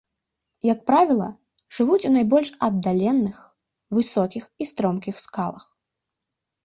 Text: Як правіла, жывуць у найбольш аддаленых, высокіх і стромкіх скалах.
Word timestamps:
Як 0.67 0.79
правіла, 0.91 1.27
жывуць 1.79 1.99
у 2.09 2.11
найбольш 2.15 2.49
аддаленых, 2.69 3.37
высокіх 3.99 4.43
і 4.65 4.71
стромкіх 4.71 5.15
скалах. 5.29 5.63